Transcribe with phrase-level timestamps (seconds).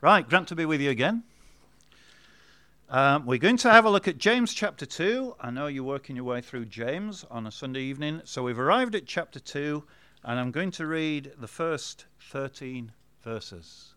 [0.00, 1.24] Right, Grant to be with you again.
[2.88, 5.34] Um, we're going to have a look at James chapter 2.
[5.40, 8.20] I know you're working your way through James on a Sunday evening.
[8.22, 9.82] So we've arrived at chapter 2,
[10.22, 12.92] and I'm going to read the first 13
[13.24, 13.94] verses.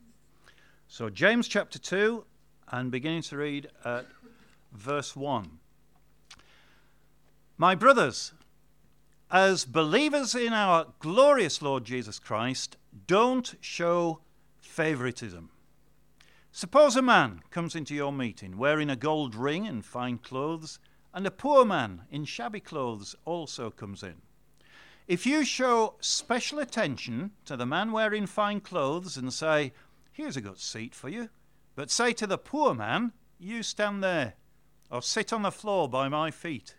[0.87, 2.25] So, James chapter 2,
[2.71, 4.07] and beginning to read at
[4.71, 5.59] verse 1.
[7.59, 8.33] My brothers,
[9.29, 14.21] as believers in our glorious Lord Jesus Christ, don't show
[14.61, 15.51] favoritism.
[16.53, 20.79] Suppose a man comes into your meeting wearing a gold ring and fine clothes,
[21.13, 24.21] and a poor man in shabby clothes also comes in.
[25.07, 29.71] If you show special attention to the man wearing fine clothes and say,
[30.11, 31.29] Here's a good seat for you,
[31.73, 34.33] but say to the poor man, You stand there,
[34.91, 36.75] or sit on the floor by my feet,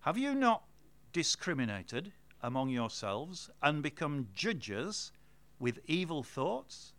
[0.00, 0.64] have you not
[1.12, 2.12] discriminated
[2.42, 5.12] among yourselves and become judges
[5.60, 6.93] with evil thoughts?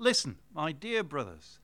[0.00, 1.58] Listen, my dear brothers,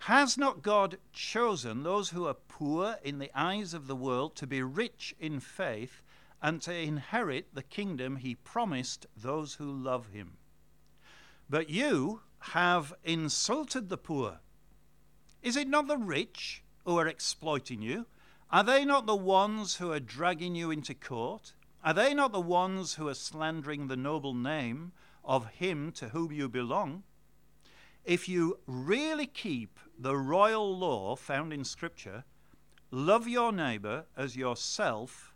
[0.00, 4.46] has not God chosen those who are poor in the eyes of the world to
[4.46, 6.00] be rich in faith
[6.40, 10.36] and to inherit the kingdom he promised those who love him?
[11.50, 14.38] But you have insulted the poor.
[15.42, 18.06] Is it not the rich who are exploiting you?
[18.48, 21.52] Are they not the ones who are dragging you into court?
[21.82, 24.92] Are they not the ones who are slandering the noble name
[25.24, 27.02] of him to whom you belong?
[28.06, 32.24] If you really keep the royal law found in Scripture,
[32.92, 35.34] love your neighbor as yourself,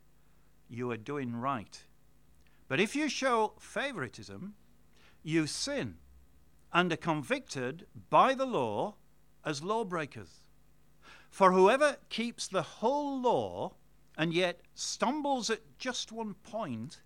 [0.69, 1.85] you are doing right.
[2.69, 4.55] But if you show favoritism,
[5.25, 5.97] you sin
[6.73, 8.95] and are convicted by the law
[9.45, 10.45] as lawbreakers.
[11.29, 13.75] For whoever keeps the whole law
[14.17, 17.01] and yet stumbles at just one point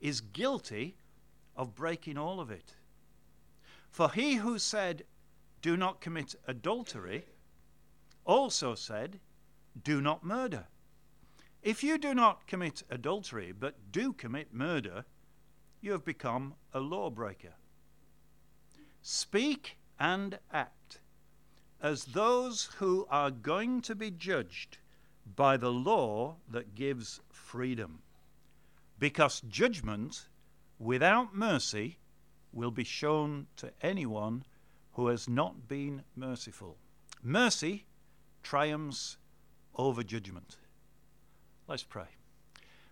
[0.00, 0.96] is guilty
[1.54, 2.76] of breaking all of it.
[3.96, 5.04] For he who said,
[5.62, 7.24] Do not commit adultery,
[8.26, 9.20] also said,
[9.82, 10.66] Do not murder.
[11.62, 15.06] If you do not commit adultery, but do commit murder,
[15.80, 17.54] you have become a lawbreaker.
[19.00, 21.00] Speak and act
[21.80, 24.76] as those who are going to be judged
[25.36, 28.02] by the law that gives freedom.
[28.98, 30.28] Because judgment
[30.78, 31.96] without mercy
[32.56, 34.44] will be shown to anyone
[34.94, 36.76] who has not been merciful.
[37.22, 37.84] Mercy
[38.42, 39.18] triumphs
[39.76, 40.56] over judgment.
[41.68, 42.06] Let's pray.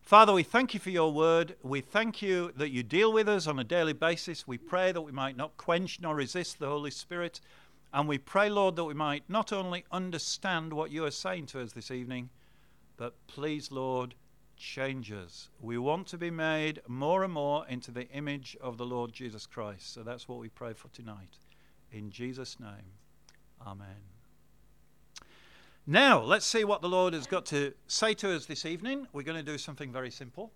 [0.02, 1.56] Father, we thank you for your word.
[1.62, 4.46] We thank you that you deal with us on a daily basis.
[4.46, 7.40] We pray that we might not quench nor resist the Holy Spirit.
[7.90, 11.62] And we pray, Lord, that we might not only understand what you are saying to
[11.62, 12.28] us this evening,
[12.98, 14.14] but please, Lord,
[14.64, 15.50] change us.
[15.60, 19.46] We want to be made more and more into the image of the Lord Jesus
[19.46, 19.92] Christ.
[19.92, 21.36] So that's what we pray for tonight.
[21.92, 22.92] In Jesus' name,
[23.66, 23.86] Amen.
[25.86, 29.06] Now, let's see what the Lord has got to say to us this evening.
[29.12, 30.50] We're going to do something very simple.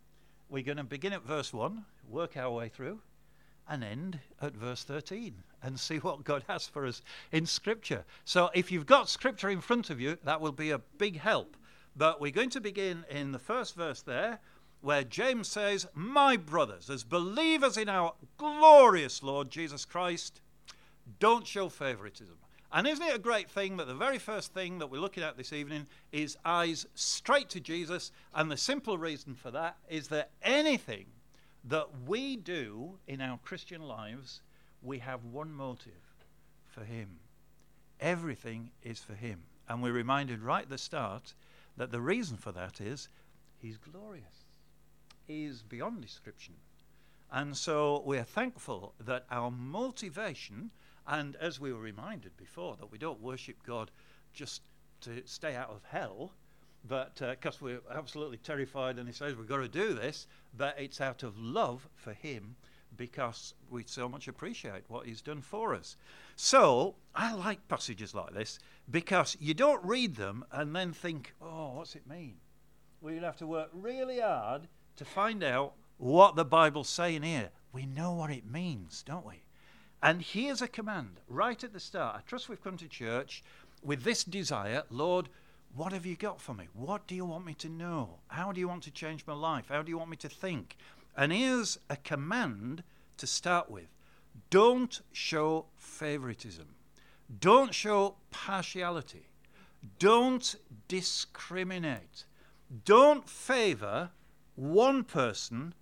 [0.48, 3.00] We're going to begin at verse 1, work our way through,
[3.69, 8.04] and end at verse 13 and see what God has for us in Scripture.
[8.25, 11.57] So, if you've got Scripture in front of you, that will be a big help.
[11.98, 14.38] But we're going to begin in the first verse there,
[14.81, 20.41] where James says, My brothers, as believers in our glorious Lord Jesus Christ,
[21.19, 22.37] don't show favoritism.
[22.70, 25.37] And isn't it a great thing that the very first thing that we're looking at
[25.37, 28.12] this evening is eyes straight to Jesus?
[28.32, 31.06] And the simple reason for that is that anything
[31.64, 34.42] that we do in our Christian lives,
[34.82, 36.14] we have one motive
[36.69, 37.19] for Him.
[37.98, 39.41] Everything is for Him.
[39.69, 41.34] And we're reminded right at the start
[41.78, 43.09] that the reason for that is
[43.59, 44.44] he's glorious.
[45.27, 46.55] He's beyond description.
[47.31, 50.71] And so we are thankful that our motivation,
[51.06, 53.91] and as we were reminded before, that we don't worship God
[54.33, 54.62] just
[55.03, 56.33] to stay out of hell,
[56.84, 60.75] but because uh, we're absolutely terrified and he says we've got to do this, but
[60.78, 62.56] it's out of love for him
[62.97, 65.97] because we so much appreciate what he's done for us.
[66.37, 68.58] So I like passages like this
[68.91, 72.34] because you don't read them and then think, oh, what's it mean?
[73.00, 74.66] Well, you'd have to work really hard
[74.96, 77.50] to find out what the Bible's saying here.
[77.72, 79.44] We know what it means, don't we?
[80.02, 82.16] And here's a command right at the start.
[82.19, 83.44] I trust we've come to church
[83.80, 85.28] with this desire Lord,
[85.72, 86.66] what have you got for me?
[86.72, 88.19] What do you want me to know?
[88.26, 89.66] How do you want to change my life?
[89.69, 90.76] How do you want me to think?
[91.16, 92.82] And here's a command
[93.19, 93.86] to start with
[94.50, 96.66] don't show favoritism,
[97.38, 99.27] don't show partiality,
[99.98, 100.56] don't
[100.88, 102.25] discriminate,
[102.84, 104.10] don't favor
[104.54, 105.75] one person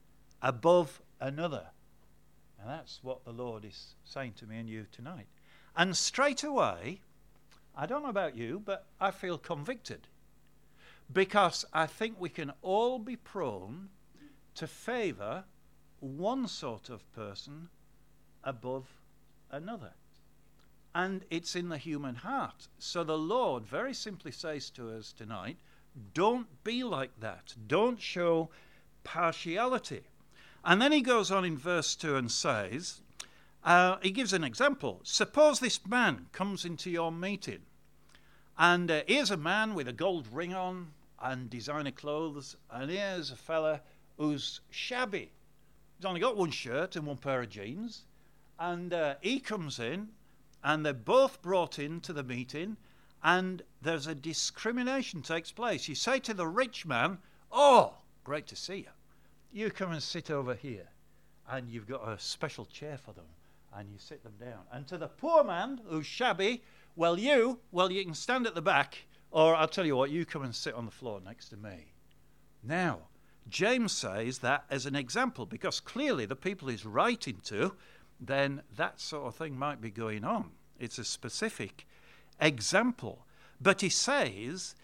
[0.42, 1.66] above another.
[2.60, 5.26] And that's what the Lord is saying to me and you tonight.
[5.76, 7.00] And straight away,
[7.76, 10.08] I don't know about you, but I feel convicted
[11.12, 13.88] because I think we can all be prone
[14.54, 15.44] to favor
[16.00, 17.68] one sort of person
[18.42, 18.88] above
[19.50, 19.92] another.
[20.96, 22.68] And it's in the human heart.
[22.78, 25.58] So the Lord very simply says to us tonight
[26.14, 27.54] don't be like that.
[27.66, 28.48] Don't show
[29.04, 30.04] partiality.
[30.64, 33.00] And then he goes on in verse 2 and says,
[33.66, 35.00] uh, he gives an example.
[35.02, 37.62] Suppose this man comes into your meeting,
[38.56, 43.32] and uh, here's a man with a gold ring on and designer clothes, and here's
[43.32, 43.80] a fella
[44.18, 45.32] who's shabby.
[45.98, 48.04] He's only got one shirt and one pair of jeans,
[48.56, 50.10] and uh, he comes in,
[50.62, 52.76] and they're both brought into the meeting,
[53.22, 55.88] and there's a discrimination takes place.
[55.88, 57.18] You say to the rich man,
[57.50, 58.90] "Oh, great to see you.
[59.52, 60.88] You come and sit over here."
[61.48, 63.26] And you've got a special chair for them,
[63.72, 64.64] and you sit them down.
[64.72, 66.62] And to the poor man who's shabby,
[66.96, 70.24] well, you, well, you can stand at the back, or I'll tell you what, you
[70.24, 71.92] come and sit on the floor next to me.
[72.62, 73.08] Now,
[73.48, 77.76] James says that as an example, because clearly the people he's writing to,
[78.20, 80.50] then that sort of thing might be going on.
[80.78, 81.86] It's a specific
[82.40, 83.26] example.
[83.60, 84.74] But he says,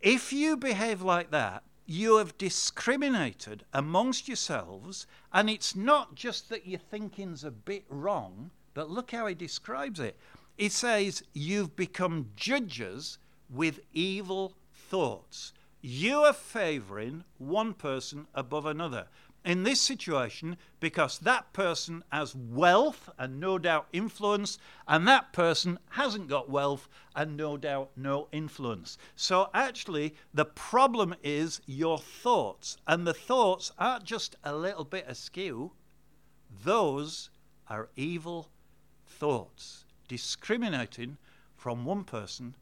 [0.00, 6.66] if you behave like that, you have discriminated amongst yourselves, and it's not just that
[6.66, 10.16] your thinking's a bit wrong, but look how he describes it.
[10.56, 13.18] He says, You've become judges
[13.50, 15.52] with evil thoughts.
[15.82, 19.06] You are favoring one person above another
[19.44, 24.58] in this situation because that person has wealth and no doubt influence,
[24.88, 28.96] and that person hasn't got wealth and no doubt no influence.
[29.14, 35.04] So, actually, the problem is your thoughts, and the thoughts aren't just a little bit
[35.06, 35.72] askew,
[36.64, 37.30] those
[37.68, 38.50] are evil
[39.06, 41.18] thoughts, discriminating
[41.56, 42.54] from one person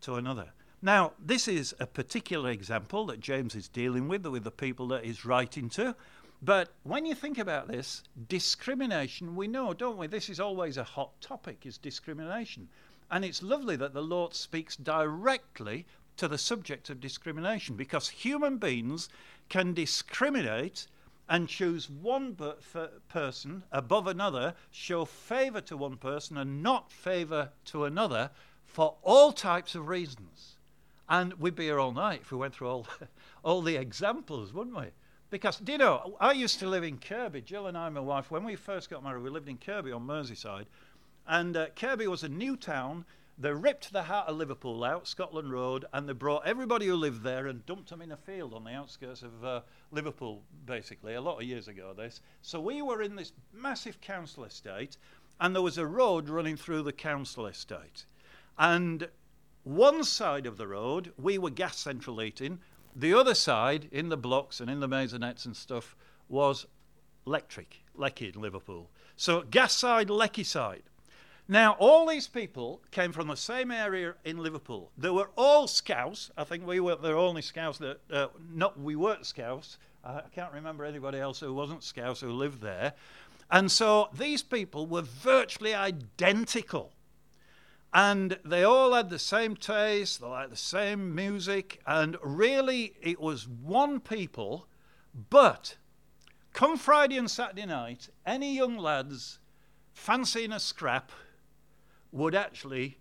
[0.00, 0.52] to another.
[0.80, 5.04] Now, this is a particular example that James is dealing with, with the people that
[5.04, 5.96] he's writing to.
[6.40, 10.06] But when you think about this, discrimination, we know, don't we?
[10.06, 12.68] This is always a hot topic, is discrimination.
[13.10, 15.84] And it's lovely that the Lord speaks directly
[16.16, 19.08] to the subject of discrimination because human beings
[19.48, 20.86] can discriminate
[21.28, 22.36] and choose one
[23.08, 28.30] person above another, show favor to one person and not favor to another
[28.64, 30.57] for all types of reasons.
[31.08, 32.86] And we'd be here all night if we went through all,
[33.42, 34.86] all the examples, wouldn't we?
[35.30, 37.42] Because, do you know, I used to live in Kirkby.
[37.42, 40.06] Jill and I, my wife, when we first got married, we lived in Kirkby on
[40.06, 40.66] Merseyside.
[41.26, 43.04] And uh, Kirkby was a new town.
[43.40, 47.22] They ripped the heart of Liverpool out, Scotland Road, and they brought everybody who lived
[47.22, 49.60] there and dumped them in a field on the outskirts of uh,
[49.92, 52.20] Liverpool, basically, a lot of years ago, this.
[52.42, 54.96] So we were in this massive council estate,
[55.40, 58.06] and there was a road running through the council estate.
[58.58, 59.08] And
[59.68, 62.58] one side of the road, we were gas central heating.
[62.96, 65.94] The other side, in the blocks and in the maisonettes and stuff,
[66.28, 66.66] was
[67.26, 68.88] electric, Lecky in Liverpool.
[69.16, 70.84] So gas side, Lecky side.
[71.46, 74.90] Now, all these people came from the same area in Liverpool.
[74.96, 76.30] They were all Scouse.
[76.36, 79.78] I think we were the only Scouse that, uh, not we weren't Scouse.
[80.02, 82.94] I can't remember anybody else who wasn't Scouse who lived there.
[83.50, 86.92] And so these people were virtually identical.
[88.00, 93.18] And they all had the same taste, they liked the same music, and really it
[93.18, 94.68] was one people.
[95.30, 95.78] But
[96.52, 99.40] come Friday and Saturday night, any young lads
[99.92, 101.10] fancying a scrap
[102.12, 102.98] would actually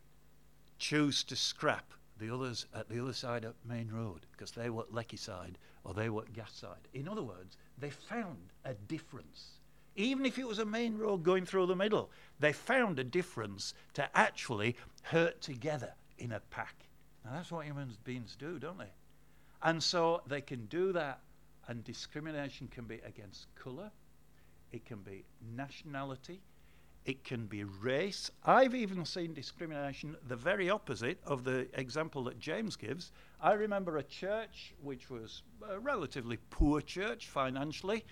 [0.80, 4.86] choose to scrap the others at the other side of Main Road because they were
[4.89, 6.88] Lecky side or they were Gas side.
[6.96, 9.56] In other words, they found a difference
[9.98, 13.74] even if it was a main road going through the middle, they found a difference
[13.96, 16.75] to actually hurt together in a pack.
[17.25, 18.94] Now, that's what human beings do, don't they?
[19.63, 21.20] And so they can do that,
[21.68, 23.92] and discrimination can be against colour,
[24.72, 25.25] it can be
[25.56, 26.42] nationality,
[27.06, 28.30] it can be race.
[28.44, 33.13] I've even seen discrimination the very opposite of the example that James gives.
[33.42, 38.04] I remember a church which was a relatively poor church financially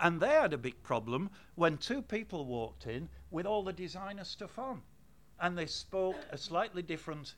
[0.00, 4.24] and they had a big problem when two people walked in with all the designer
[4.24, 4.82] stuff on.
[5.38, 7.34] And they spoke a slightly different,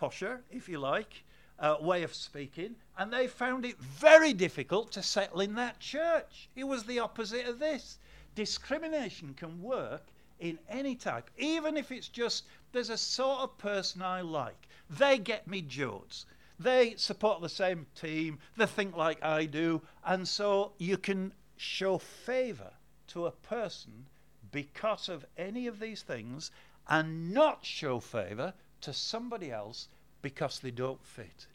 [0.00, 1.24] posher, if you like,
[1.58, 2.76] uh, way of speaking.
[2.96, 6.48] And they found it very difficult to settle in that church.
[6.56, 7.98] It was the opposite of this.
[8.34, 10.06] Discrimination can work
[10.38, 14.68] in any type, even if it's just there's a sort of person I like.
[14.88, 16.26] They get me jokes.
[16.58, 18.38] They support the same team.
[18.56, 19.82] They think like I do.
[20.04, 22.72] And so you can show favor
[23.08, 24.06] to a person
[24.50, 26.50] because of any of these things
[26.88, 29.88] and not show favor to somebody else
[30.22, 31.46] because they don't fit.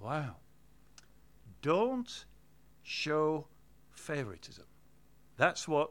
[0.00, 0.36] Wow.
[1.60, 2.24] Don't
[2.82, 3.46] show
[3.90, 4.64] favoritism.
[5.36, 5.90] That's what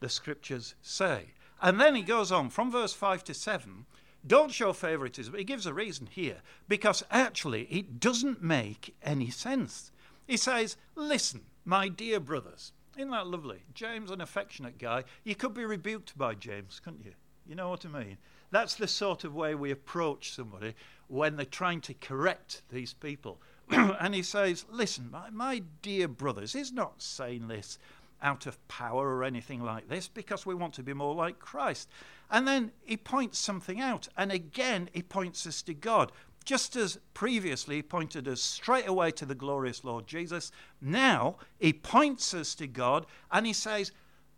[0.00, 1.32] the scriptures say.
[1.60, 3.86] And then he goes on from verse 5 to 7.
[4.26, 5.34] Don't show favoritism.
[5.34, 6.38] He gives a reason here
[6.68, 9.90] because actually it doesn't make any sense.
[10.26, 12.72] He says, Listen, my dear brothers.
[12.96, 13.64] Isn't that lovely?
[13.74, 15.04] James, an affectionate guy.
[15.24, 17.12] You could be rebuked by James, couldn't you?
[17.46, 18.16] You know what I mean?
[18.50, 20.74] That's the sort of way we approach somebody
[21.08, 23.40] when they're trying to correct these people.
[23.68, 27.78] and he says, Listen, my, my dear brothers, he's not saying this
[28.22, 31.88] out of power or anything like this because we want to be more like Christ.
[32.30, 34.08] And then he points something out.
[34.16, 36.12] And again, he points us to God.
[36.46, 41.72] Just as previously he pointed us straight away to the glorious Lord Jesus, now he
[41.72, 43.90] points us to God and he says,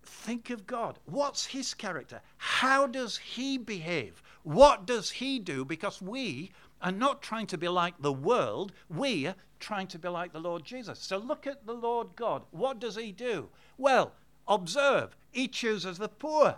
[0.03, 0.99] Think of God.
[1.05, 2.23] What's his character?
[2.39, 4.23] How does he behave?
[4.43, 5.67] What does he do?
[5.67, 6.51] Because we
[6.81, 10.41] are not trying to be like the world, we are trying to be like the
[10.41, 10.99] Lord Jesus.
[11.01, 12.45] So look at the Lord God.
[12.53, 13.51] What does he do?
[13.77, 14.13] Well,
[14.47, 16.57] observe, he chooses the poor.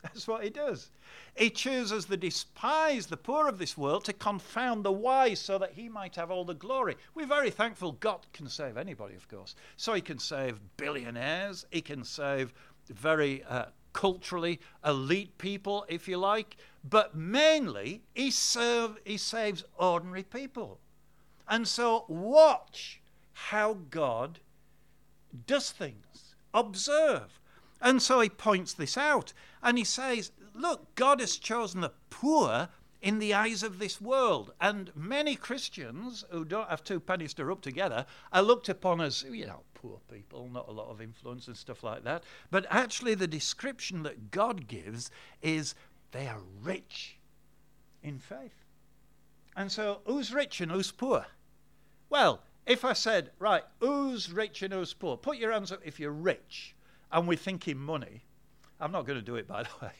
[0.02, 0.90] That's what he does.
[1.36, 5.72] He chooses the despised, the poor of this world, to confound the wise so that
[5.72, 6.96] he might have all the glory.
[7.14, 9.54] We're very thankful God can save anybody, of course.
[9.76, 12.52] So he can save billionaires, he can save
[12.88, 16.56] very uh, culturally elite people, if you like,
[16.88, 20.80] but mainly he, serve, he saves ordinary people.
[21.48, 23.00] And so watch
[23.32, 24.38] how God
[25.46, 27.39] does things, observe.
[27.80, 29.32] And so he points this out
[29.62, 32.68] and he says, Look, God has chosen the poor
[33.00, 34.52] in the eyes of this world.
[34.60, 39.22] And many Christians who don't have two pennies to rub together are looked upon as,
[39.22, 42.24] you know, poor people, not a lot of influence and stuff like that.
[42.50, 45.10] But actually, the description that God gives
[45.40, 45.74] is
[46.12, 47.16] they are rich
[48.02, 48.64] in faith.
[49.56, 51.26] And so, who's rich and who's poor?
[52.08, 55.16] Well, if I said, right, who's rich and who's poor?
[55.16, 56.74] Put your hands up if you're rich
[57.12, 58.22] and we're thinking money.
[58.80, 59.92] I'm not going to do it, by the way.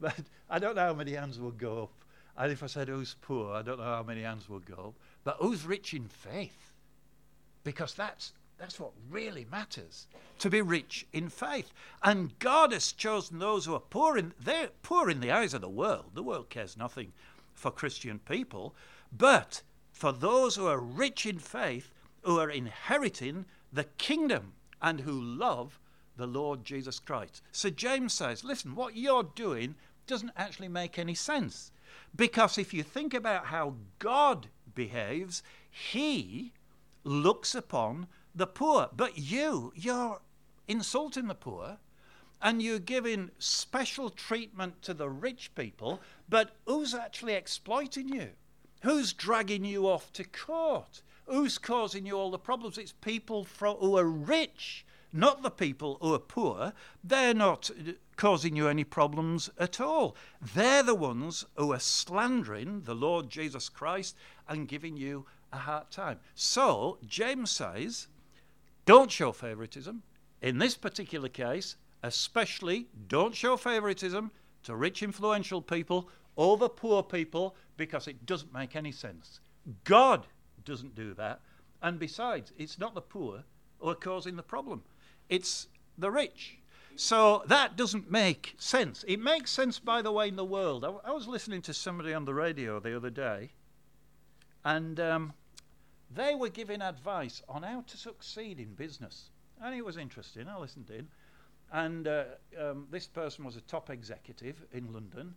[0.00, 0.14] but
[0.48, 2.04] I don't know how many hands will go up.
[2.36, 4.94] And if I said who's poor, I don't know how many hands will go up.
[5.24, 6.72] But who's rich in faith?
[7.64, 10.06] Because that's that's what really matters.
[10.38, 11.72] To be rich in faith.
[12.02, 15.60] And God has chosen those who are poor in they're poor in the eyes of
[15.60, 16.12] the world.
[16.14, 17.12] The world cares nothing
[17.54, 18.74] for Christian people.
[19.10, 21.92] But for those who are rich in faith,
[22.22, 25.78] who are inheriting the kingdom and who love
[26.16, 27.42] the Lord Jesus Christ.
[27.52, 29.74] So James says, listen, what you're doing
[30.06, 31.72] doesn't actually make any sense.
[32.14, 36.52] Because if you think about how God behaves, he
[37.04, 38.88] looks upon the poor.
[38.94, 40.20] But you, you're
[40.68, 41.78] insulting the poor
[42.40, 48.30] and you're giving special treatment to the rich people, but who's actually exploiting you?
[48.82, 51.02] Who's dragging you off to court?
[51.26, 52.78] Who's causing you all the problems?
[52.78, 56.72] It's people who are rich, not the people who are poor.
[57.04, 60.16] They're not uh, causing you any problems at all.
[60.54, 64.16] They're the ones who are slandering the Lord Jesus Christ
[64.48, 66.18] and giving you a hard time.
[66.34, 68.08] So, James says,
[68.86, 70.02] don't show favoritism.
[70.40, 74.30] In this particular case, especially don't show favoritism
[74.64, 79.40] to rich, influential people over poor people because it doesn't make any sense.
[79.84, 80.26] God
[80.64, 81.40] doesn't do that.
[81.82, 83.44] And besides, it's not the poor
[83.78, 84.82] who are causing the problem,
[85.28, 86.58] it's the rich.
[86.96, 89.04] So that doesn't make sense.
[89.08, 90.84] It makes sense, by the way, in the world.
[90.84, 93.50] I, I was listening to somebody on the radio the other day,
[94.64, 95.32] and um,
[96.14, 99.30] they were giving advice on how to succeed in business.
[99.62, 100.48] And it was interesting.
[100.48, 101.08] I listened in.
[101.72, 102.24] And uh,
[102.60, 105.34] um, this person was a top executive in London.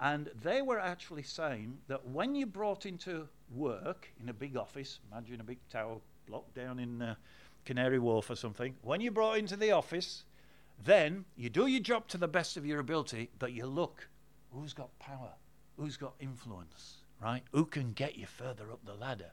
[0.00, 5.00] And they were actually saying that when you brought into work in a big office,
[5.10, 7.14] imagine a big tower block down in uh,
[7.68, 10.24] Canary Wharf or something, when you're brought into the office,
[10.82, 14.08] then you do your job to the best of your ability, but you look
[14.52, 15.32] who's got power,
[15.76, 17.42] who's got influence, right?
[17.52, 19.32] Who can get you further up the ladder?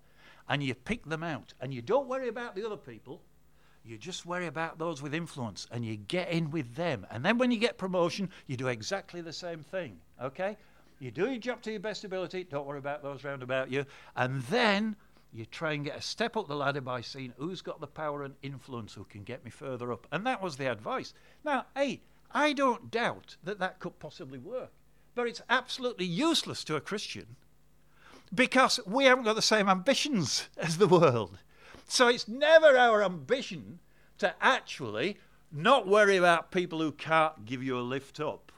[0.49, 1.53] and you pick them out.
[1.59, 3.21] And you don't worry about the other people,
[3.83, 7.05] you just worry about those with influence and you get in with them.
[7.11, 9.99] And then when you get promotion, you do exactly the same thing.
[10.21, 10.57] Okay?
[10.99, 13.85] You do your job to your best ability, don't worry about those round about you.
[14.15, 14.95] And then
[15.35, 18.23] you try and get a step up the ladder by seeing who's got the power
[18.23, 20.07] and influence who can get me further up.
[20.11, 21.13] And that was the advice.
[21.43, 22.01] Now, hey,
[22.31, 24.71] I don't doubt that that could possibly work.
[25.13, 27.35] But it's absolutely useless to a Christian
[28.33, 31.39] because we haven't got the same ambitions as the world.
[31.87, 33.79] So it's never our ambition
[34.19, 35.17] to actually
[35.51, 38.51] not worry about people who can't give you a lift up,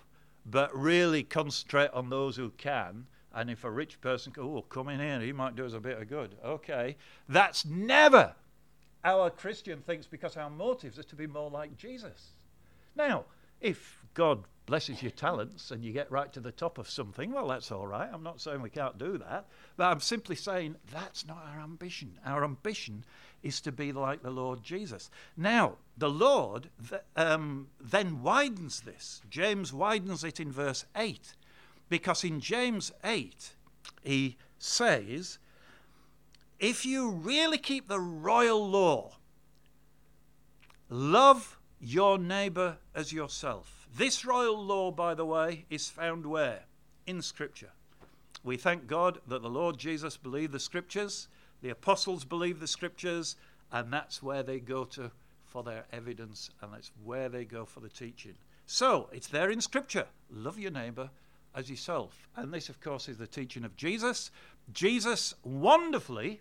[0.45, 3.07] but really concentrate on those who can.
[3.37, 6.01] And if a rich person, oh, come in here, he might do us a bit
[6.01, 6.35] of good.
[6.43, 6.97] Okay.
[7.29, 8.33] That's never
[9.05, 12.31] our Christian thinks because our motives are to be more like Jesus.
[12.95, 13.25] Now,
[13.61, 17.47] if God blesses your talents and you get right to the top of something, well,
[17.47, 18.09] that's all right.
[18.11, 19.45] I'm not saying we can't do that.
[19.77, 22.17] But I'm simply saying that's not our ambition.
[22.25, 23.05] Our ambition
[23.43, 25.11] is to be like the Lord Jesus.
[25.37, 29.21] Now, the Lord th- um, then widens this.
[29.29, 31.35] James widens it in verse 8,
[31.89, 33.53] because in James 8,
[34.03, 35.39] he says,
[36.59, 39.13] If you really keep the royal law,
[40.89, 43.87] love your neighbor as yourself.
[43.95, 46.63] This royal law, by the way, is found where?
[47.05, 47.71] In Scripture.
[48.43, 51.27] We thank God that the Lord Jesus believed the Scriptures,
[51.61, 53.35] the apostles believed the Scriptures,
[53.71, 55.11] and that's where they go to
[55.45, 58.35] for their evidence, and that's where they go for the teaching.
[58.65, 60.07] So, it's there in Scripture.
[60.29, 61.09] Love your neighbor
[61.57, 62.29] as yourself.
[62.35, 64.29] And this, of course, is the teaching of Jesus.
[64.71, 66.39] Jesus wonderfully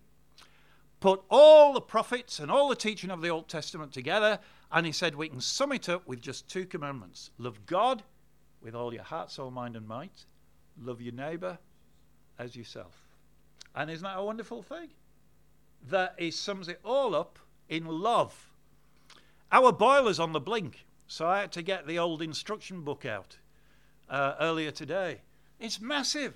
[1.00, 4.38] put all the prophets and all the teaching of the Old Testament together,
[4.70, 8.02] and he said we can sum it up with just two commandments love God
[8.60, 10.26] with all your heart, soul, mind, and might,
[10.82, 11.58] love your neighbor
[12.38, 12.94] as yourself.
[13.74, 14.88] And isn't that a wonderful thing?
[15.88, 18.50] That he sums it all up in love.
[19.50, 23.38] Our boiler's on the blink, so I had to get the old instruction book out
[24.08, 25.20] uh, earlier today.
[25.58, 26.34] It's massive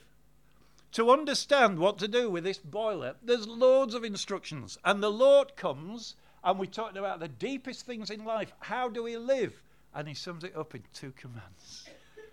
[0.93, 4.77] to understand what to do with this boiler, there's loads of instructions.
[4.85, 8.53] And the Lord comes, and we talked about the deepest things in life.
[8.59, 9.63] How do we live?
[9.95, 11.89] And He sums it up in two commands.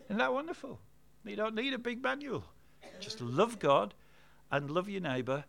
[0.06, 0.79] Isn't that wonderful?
[1.24, 2.46] You don't need a big manual.
[3.00, 3.94] Just love God
[4.51, 5.44] and love your neighbour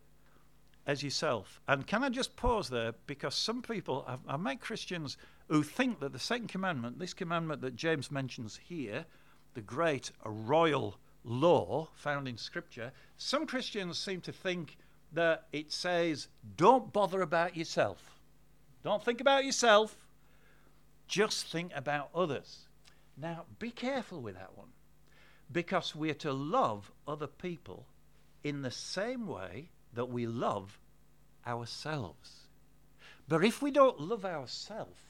[0.86, 1.60] as yourself.
[1.68, 2.92] And can I just pause there?
[3.06, 5.16] Because some people, I've, I've met Christians
[5.48, 9.06] who think that the second commandment, this commandment that James mentions here,
[9.58, 14.76] the great royal law found in Scripture, some Christians seem to think
[15.12, 18.20] that it says, don't bother about yourself.
[18.84, 20.06] Don't think about yourself,
[21.08, 22.68] just think about others.
[23.16, 24.68] Now, be careful with that one
[25.50, 27.84] because we're to love other people
[28.44, 30.78] in the same way that we love
[31.44, 32.42] ourselves.
[33.26, 35.00] But if we don't love ourselves,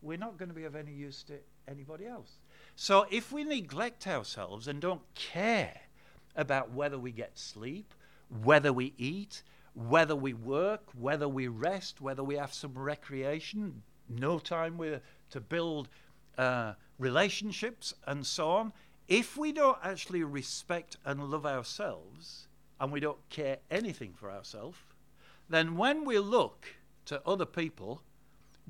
[0.00, 2.38] we're not going to be of any use to anybody else.
[2.80, 5.80] So if we neglect ourselves and don't care
[6.36, 7.92] about whether we get sleep,
[8.44, 9.42] whether we eat,
[9.74, 14.78] whether we work, whether we rest, whether we have some recreation, no time
[15.30, 15.88] to build
[16.38, 18.72] uh, relationships, and so on.
[19.08, 22.46] If we don't actually respect and love ourselves,
[22.78, 24.78] and we don't care anything for ourselves,
[25.48, 28.02] then when we look to other people,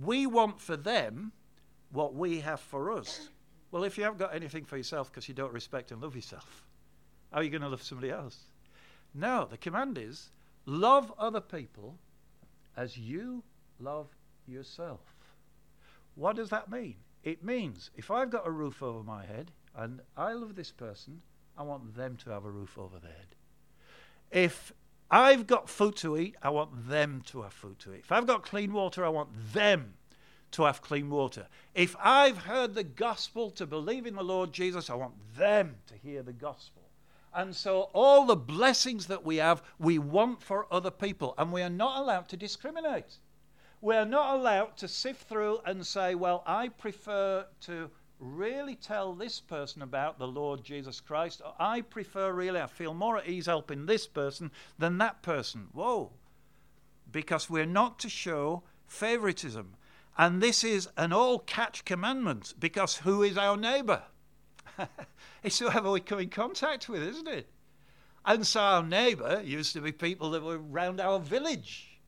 [0.00, 1.32] we want for them
[1.92, 3.28] what we have for us.
[3.70, 6.66] Well, if you haven't got anything for yourself because you don't respect and love yourself,
[7.32, 8.44] how are you going to love somebody else?
[9.14, 10.30] No, the command is
[10.64, 11.98] love other people
[12.76, 13.42] as you
[13.78, 14.08] love
[14.46, 15.00] yourself.
[16.14, 16.96] What does that mean?
[17.22, 21.20] It means if I've got a roof over my head and I love this person,
[21.56, 23.34] I want them to have a roof over their head.
[24.30, 24.72] If
[25.10, 28.00] I've got food to eat, I want them to have food to eat.
[28.00, 29.94] If I've got clean water, I want them
[30.52, 31.46] to have clean water.
[31.74, 35.94] If I've heard the gospel to believe in the Lord Jesus, I want them to
[35.94, 36.82] hear the gospel.
[37.34, 41.62] And so, all the blessings that we have, we want for other people, and we
[41.62, 43.18] are not allowed to discriminate.
[43.80, 49.14] We are not allowed to sift through and say, Well, I prefer to really tell
[49.14, 53.28] this person about the Lord Jesus Christ, or I prefer really, I feel more at
[53.28, 55.68] ease helping this person than that person.
[55.72, 56.10] Whoa.
[57.10, 59.74] Because we're not to show favoritism.
[60.18, 64.02] And this is an all catch commandment because who is our neighbour?
[65.44, 67.48] it's whoever we come in contact with, isn't it?
[68.26, 72.00] And so our neighbour used to be people that were round our village.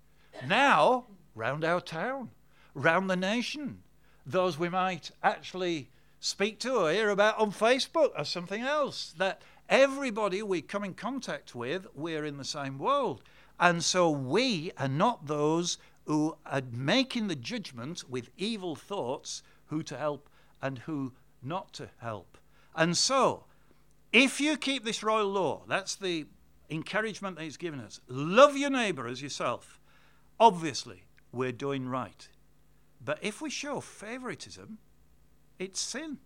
[0.46, 2.30] Now, round our town,
[2.74, 3.82] round the nation.
[4.26, 9.14] Those we might actually speak to or hear about on Facebook or something else.
[9.18, 13.22] That everybody we come in contact with, we're in the same world.
[13.60, 15.78] And so we are not those
[16.10, 20.28] who are making the judgment with evil thoughts who to help
[20.60, 22.36] and who not to help.
[22.74, 23.44] And so,
[24.12, 26.26] if you keep this royal law, that's the
[26.68, 29.78] encouragement that he's given us love your neighbor as yourself.
[30.40, 32.26] Obviously, we're doing right.
[33.00, 34.78] But if we show favoritism,
[35.60, 36.18] it's sin.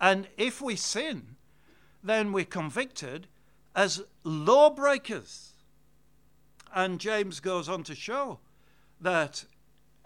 [0.00, 1.36] And if we sin,
[2.02, 3.28] then we're convicted
[3.76, 5.52] as lawbreakers.
[6.74, 8.40] And James goes on to show
[9.04, 9.44] that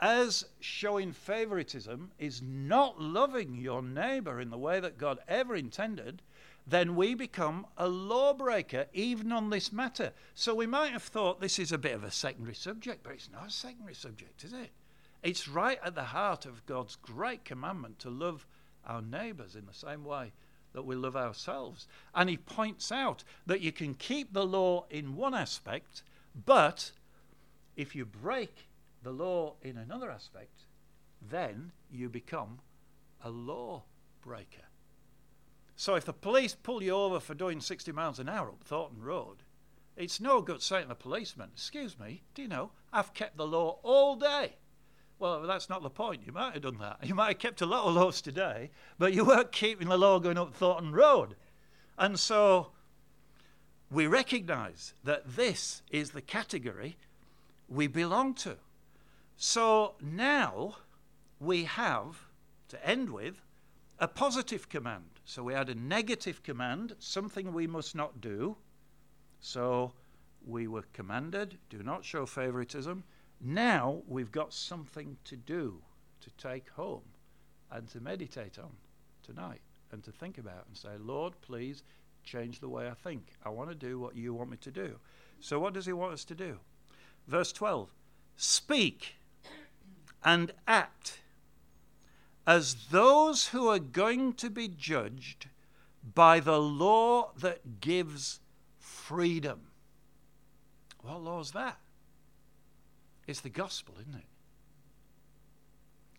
[0.01, 6.23] as showing favoritism is not loving your neighbor in the way that God ever intended,
[6.67, 10.13] then we become a lawbreaker even on this matter.
[10.35, 13.31] So we might have thought this is a bit of a secondary subject, but it's
[13.31, 14.71] not a secondary subject, is it?
[15.23, 18.47] It's right at the heart of God's great commandment to love
[18.87, 20.33] our neighbors in the same way
[20.75, 21.89] that we love ourselves.
[22.15, 26.03] And he points out that you can keep the law in one aspect,
[26.47, 26.93] but
[27.77, 28.68] if you break
[29.03, 30.65] the law in another aspect,
[31.21, 32.61] then you become
[33.23, 33.85] a law
[34.21, 34.65] breaker.
[35.77, 39.03] So if the police pull you over for doing 60 miles an hour up Thornton
[39.03, 39.45] Road,
[39.97, 43.47] it's no good saying to the policeman, Excuse me, do you know, I've kept the
[43.47, 44.57] law all day.
[45.19, 46.23] Well, that's not the point.
[46.25, 46.99] You might have done that.
[47.03, 50.21] You might have kept a lot of laws today, but you weren't keeping the law
[50.21, 51.35] going up Thornton Road.
[51.97, 52.69] And so
[53.91, 56.97] we recognize that this is the category
[57.69, 58.57] we belong to.
[59.41, 60.79] So now
[61.39, 62.27] we have,
[62.71, 63.41] to end with,
[64.01, 65.21] a positive command.
[65.25, 68.57] So we had a negative command, something we must not do.
[69.39, 69.93] So
[70.45, 73.05] we were commanded, do not show favoritism.
[73.41, 75.83] Now we've got something to do,
[76.21, 77.05] to take home,
[77.71, 78.73] and to meditate on
[79.23, 79.61] tonight,
[79.93, 81.85] and to think about and say, Lord, please
[82.25, 83.35] change the way I think.
[83.45, 84.99] I want to do what you want me to do.
[85.39, 86.59] So, what does he want us to do?
[87.29, 87.95] Verse 12
[88.37, 89.18] Speak
[90.25, 91.21] and act
[92.47, 95.49] as those who are going to be judged
[96.15, 98.41] by the law that gives
[98.79, 99.61] freedom.
[101.03, 101.79] What law is that?
[103.27, 104.25] It's the gospel, isn't it?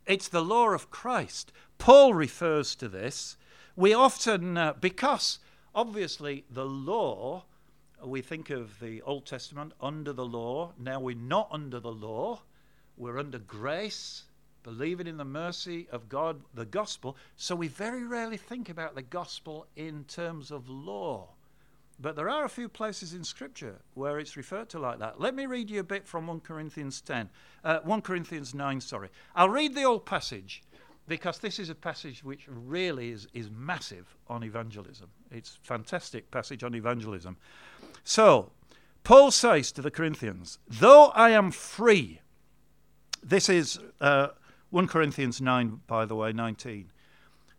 [0.05, 1.51] It's the law of Christ.
[1.77, 3.37] Paul refers to this.
[3.75, 5.39] We often, uh, because
[5.73, 7.45] obviously the law,
[8.03, 10.73] we think of the Old Testament under the law.
[10.77, 12.41] Now we're not under the law,
[12.99, 14.25] we're under grace,
[14.61, 17.17] believing in the mercy of God, the gospel.
[17.37, 21.29] So we very rarely think about the gospel in terms of law.
[22.01, 25.19] But there are a few places in Scripture where it's referred to like that.
[25.19, 27.29] Let me read you a bit from 1 Corinthians 10,
[27.63, 29.09] uh, 1 Corinthians 9, sorry.
[29.35, 30.63] I'll read the old passage
[31.07, 35.09] because this is a passage which really is, is massive on evangelism.
[35.31, 37.37] It's fantastic passage on evangelism.
[38.03, 38.51] So,
[39.03, 42.21] Paul says to the Corinthians, Though I am free,
[43.23, 44.29] this is uh,
[44.69, 46.91] 1 Corinthians 9, by the way, 19.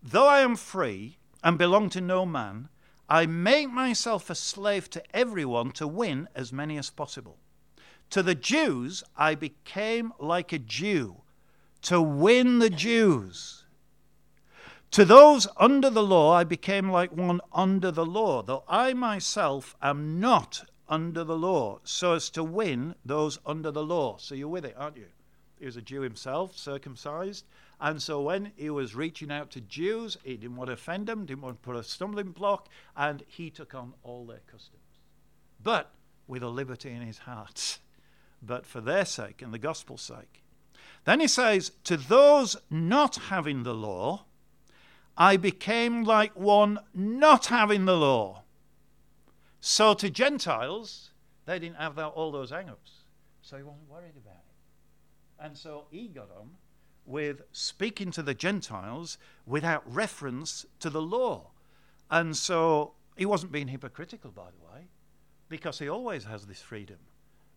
[0.02, 2.68] Though I am free and belong to no man,
[3.08, 7.38] I make myself a slave to everyone to win as many as possible.
[8.10, 11.22] To the Jews, I became like a Jew
[11.82, 13.64] to win the Jews.
[14.92, 19.76] To those under the law, I became like one under the law, though I myself
[19.80, 24.16] am not under the law, so as to win those under the law.
[24.18, 25.06] So you're with it, aren't you?
[25.60, 27.44] He was a Jew himself, circumcised.
[27.78, 31.26] And so when he was reaching out to Jews, he didn't want to offend them,
[31.26, 34.80] didn't want to put a stumbling block, and he took on all their customs.
[35.62, 35.92] But
[36.26, 37.78] with a liberty in his heart,
[38.42, 40.42] but for their sake and the gospel's sake.
[41.04, 44.24] Then he says, To those not having the law,
[45.16, 48.44] I became like one not having the law.
[49.60, 51.10] So to Gentiles,
[51.44, 52.92] they didn't have that, all those hang ups.
[53.42, 54.49] So he wasn't worried about it.
[55.40, 56.50] And so he got on
[57.06, 61.50] with speaking to the Gentiles without reference to the law.
[62.10, 64.86] And so he wasn't being hypocritical, by the way,
[65.48, 66.98] because he always has this freedom.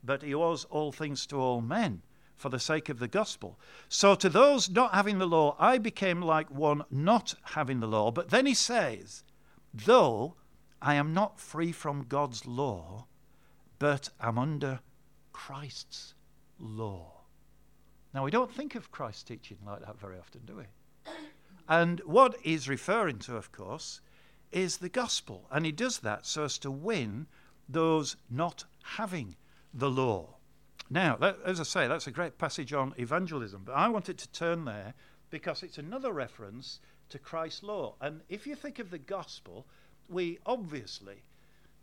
[0.03, 2.01] But he was all things to all men
[2.35, 3.59] for the sake of the gospel.
[3.89, 8.11] So to those not having the law, I became like one not having the law.
[8.11, 9.23] But then he says,
[9.73, 10.35] though
[10.81, 13.07] I am not free from God's law,
[13.79, 14.79] but am under
[15.31, 16.13] Christ's
[16.59, 17.12] law.
[18.13, 20.63] Now, we don't think of Christ's teaching like that very often, do we?
[21.67, 24.01] And what he's referring to, of course,
[24.51, 25.47] is the gospel.
[25.51, 27.27] And he does that so as to win
[27.67, 29.35] those not having
[29.73, 30.35] the law.
[30.89, 34.29] Now, that, as I say, that's a great passage on evangelism, but I wanted to
[34.31, 34.93] turn there
[35.31, 37.95] because it's another reference to Christ's law.
[37.99, 39.65] And if you think of the gospel,
[40.07, 41.23] we obviously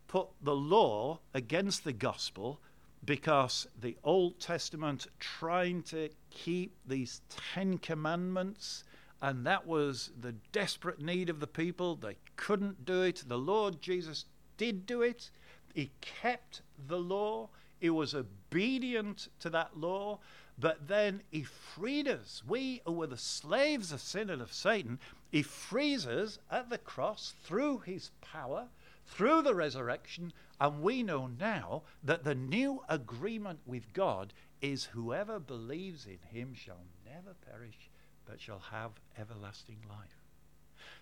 [0.07, 2.61] put the law against the gospel
[3.05, 7.23] because the Old Testament trying to keep these
[7.55, 8.85] Ten Commandments,
[9.23, 11.97] and that was the desperate need of the people.
[11.97, 13.25] They couldn't do it.
[13.27, 15.31] The Lord Jesus did do it.
[15.75, 17.49] He kept the law.
[17.79, 20.19] He was obedient to that law,
[20.59, 22.43] but then he freed us.
[22.47, 24.99] We who were the slaves of sin and of Satan,
[25.31, 28.69] he frees us at the cross through his power
[29.11, 35.39] through the resurrection, and we know now that the new agreement with God is whoever
[35.39, 37.91] believes in him shall never perish,
[38.25, 40.25] but shall have everlasting life.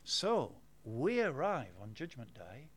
[0.05, 2.69] So we arrive on Judgment Day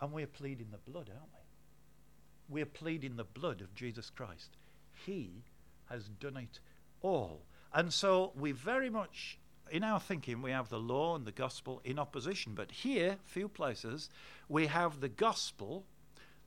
[0.00, 2.54] and we're pleading the blood, aren't we?
[2.60, 4.58] We're pleading the blood of Jesus Christ.
[5.06, 5.44] He
[5.88, 6.60] has done it
[7.00, 7.42] all.
[7.72, 9.38] And so we very much,
[9.70, 12.54] in our thinking, we have the law and the gospel in opposition.
[12.54, 14.10] But here, few places,
[14.48, 15.84] we have the gospel,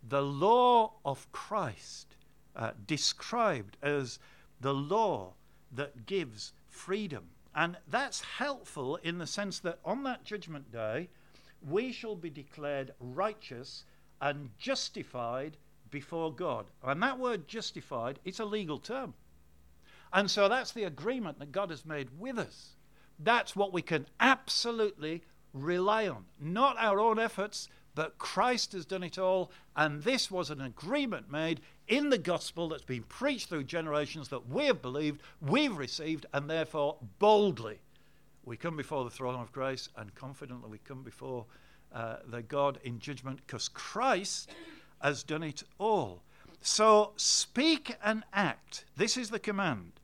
[0.07, 2.15] the law of Christ,
[2.55, 4.19] uh, described as
[4.61, 5.33] the law
[5.71, 7.29] that gives freedom.
[7.55, 11.09] And that's helpful in the sense that on that judgment day,
[11.67, 13.83] we shall be declared righteous
[14.21, 15.57] and justified
[15.89, 16.67] before God.
[16.83, 19.13] And that word justified, it's a legal term.
[20.13, 22.76] And so that's the agreement that God has made with us.
[23.19, 26.25] That's what we can absolutely rely on.
[26.39, 29.51] Not our own efforts, but Christ has done it all.
[29.75, 34.49] And this was an agreement made in the gospel that's been preached through generations that
[34.49, 37.79] we have believed, we've received, and therefore boldly
[38.47, 41.45] we come before the throne of grace and confidently we come before
[41.93, 44.49] uh, the God in judgment because Christ
[45.01, 46.21] has done it all.
[46.61, 48.85] So speak and act.
[48.95, 49.96] This is the command.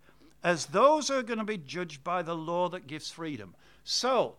[0.44, 3.56] As those who are going to be judged by the law that gives freedom.
[3.84, 4.36] So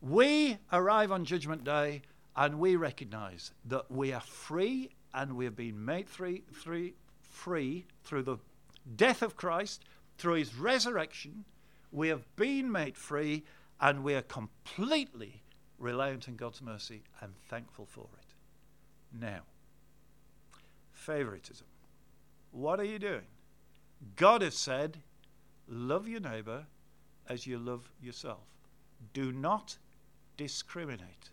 [0.00, 2.02] we arrive on Judgment Day
[2.36, 7.84] and we recognize that we are free and we have been made free, free, free
[8.04, 8.38] through the
[8.96, 9.84] death of Christ,
[10.18, 11.44] through his resurrection.
[11.92, 13.44] We have been made free
[13.80, 15.42] and we are completely
[15.78, 19.20] reliant on God's mercy and thankful for it.
[19.20, 19.42] Now,
[20.92, 21.66] favoritism.
[22.50, 23.26] What are you doing?
[24.16, 24.98] God has said,
[25.68, 26.66] love your neighbor
[27.28, 28.46] as you love yourself.
[29.12, 29.78] Do not
[30.36, 31.30] discriminate.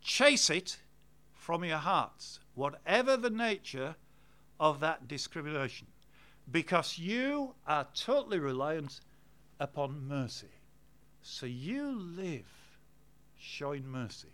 [0.00, 0.78] Chase it
[1.32, 3.96] from your hearts, whatever the nature
[4.58, 5.86] of that discrimination,
[6.50, 9.00] because you are totally reliant
[9.58, 10.48] upon mercy.
[11.22, 12.50] So you live
[13.38, 14.28] showing mercy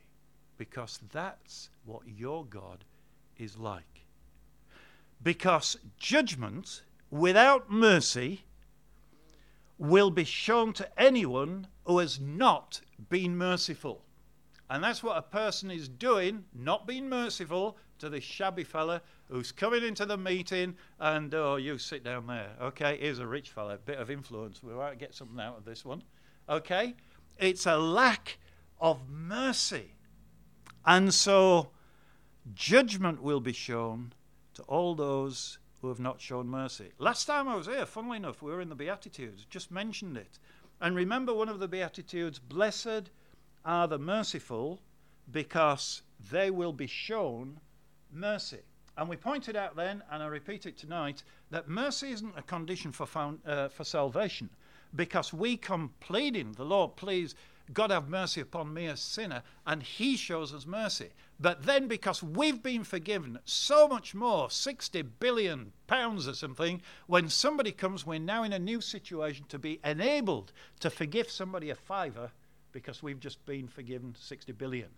[0.58, 2.84] because that's what your God
[3.38, 4.04] is like.
[5.22, 8.44] Because judgment without mercy
[9.78, 14.02] will be shown to anyone who has not been merciful.
[14.68, 19.52] And that's what a person is doing, not being merciful to this shabby fella who's
[19.52, 22.50] coming into the meeting and, oh, you sit down there.
[22.60, 24.62] Okay, here's a rich fella, bit of influence.
[24.62, 26.02] We might get something out of this one.
[26.48, 26.94] Okay?
[27.38, 28.38] It's a lack
[28.80, 29.94] of mercy.
[30.84, 31.70] And so
[32.54, 34.12] judgment will be shown
[34.54, 36.92] to all those who have not shown mercy.
[36.98, 40.38] Last time I was here, funnily enough, we were in the Beatitudes, just mentioned it.
[40.80, 43.10] And remember one of the Beatitudes Blessed
[43.64, 44.80] are the merciful
[45.30, 47.60] because they will be shown
[48.12, 48.60] mercy.
[48.96, 52.92] And we pointed out then, and I repeat it tonight, that mercy isn't a condition
[52.92, 54.48] for, found, uh, for salvation
[54.94, 57.34] because we come pleading, the Lord, please
[57.72, 61.10] God have mercy upon me, a sinner, and He shows us mercy.
[61.38, 67.28] But then, because we've been forgiven so much more 60 billion pounds or something when
[67.28, 71.74] somebody comes, we're now in a new situation to be enabled to forgive somebody a
[71.74, 72.30] fiver
[72.72, 74.88] because we've just been forgiven 60 billion.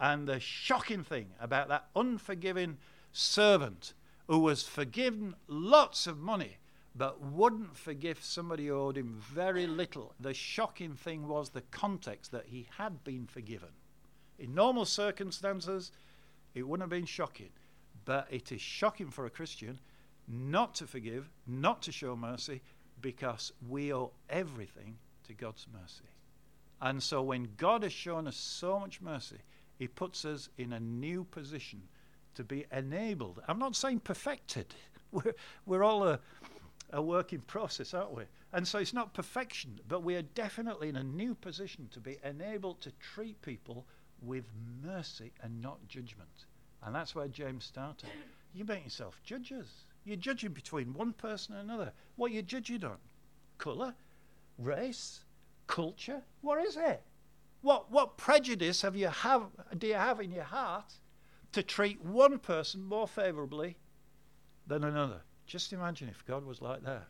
[0.00, 2.78] And the shocking thing about that unforgiving
[3.12, 3.94] servant
[4.26, 6.58] who was forgiven lots of money
[6.98, 10.14] but wouldn't forgive somebody who owed him very little.
[10.18, 13.68] The shocking thing was the context that he had been forgiven.
[14.36, 15.92] In normal circumstances,
[16.56, 17.50] it wouldn't have been shocking.
[18.04, 19.78] But it is shocking for a Christian
[20.26, 22.60] not to forgive, not to show mercy,
[23.00, 26.04] because we owe everything to God's mercy.
[26.82, 29.38] And so when God has shown us so much mercy,
[29.78, 31.82] He puts us in a new position
[32.34, 33.40] to be enabled.
[33.46, 34.74] I'm not saying perfected.
[35.10, 35.34] We're,
[35.64, 36.20] we're all a,
[36.90, 38.24] a work in process, aren't we?
[38.52, 42.18] And so it's not perfection, but we are definitely in a new position to be
[42.24, 43.86] enabled to treat people
[44.22, 44.44] with
[44.82, 46.46] mercy and not judgment.
[46.82, 48.08] And that's where James started.
[48.54, 49.68] You make yourself judges.
[50.04, 51.92] You're judging between one person and another.
[52.16, 52.96] What are you judging on?
[53.58, 53.94] Colour?
[54.58, 55.20] Race?
[55.66, 56.22] Culture?
[56.40, 57.02] What is it?
[57.60, 59.42] What, what prejudice have you have,
[59.76, 60.92] do you have in your heart
[61.52, 63.76] to treat one person more favourably
[64.66, 65.20] than another?
[65.48, 67.06] Just imagine if God was like that.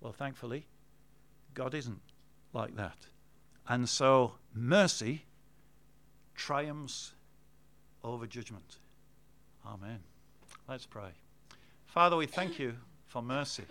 [0.00, 0.66] Well, thankfully,
[1.54, 2.00] God isn't
[2.52, 2.96] like that.
[3.66, 5.24] And so mercy
[6.36, 7.14] triumphs
[8.04, 8.76] over judgment.
[9.66, 9.98] Amen.
[10.68, 11.10] Let's pray.
[11.86, 12.74] Father, we thank you
[13.08, 13.64] for mercy.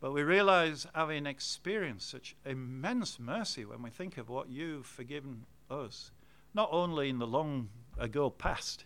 [0.00, 5.44] But we realize, having experienced such immense mercy when we think of what you've forgiven
[5.70, 6.12] us,
[6.54, 8.84] not only in the long ago past,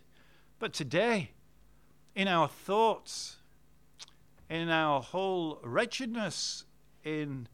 [0.59, 1.31] but today,
[2.17, 3.37] in our thoughts,
[4.49, 6.65] in our whole wretchedness,
[7.05, 7.49] in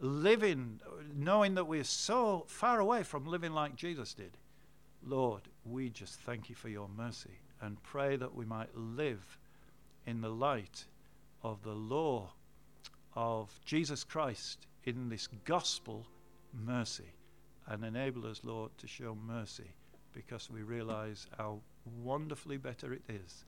[0.00, 0.80] living,
[1.14, 4.36] knowing that we're so far away from living like Jesus did.
[5.04, 9.38] Lord, we just thank you for your mercy and pray that we might live
[10.06, 10.84] in the light
[11.42, 12.30] of the law
[13.14, 16.06] of Jesus Christ in this gospel
[16.52, 17.12] mercy
[17.66, 19.72] and enable us, Lord, to show mercy
[20.12, 21.60] because we realize how
[22.02, 23.44] wonderfully better it is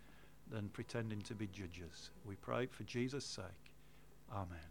[0.51, 2.11] than pretending to be judges.
[2.25, 3.45] We pray for Jesus' sake.
[4.33, 4.70] Amen.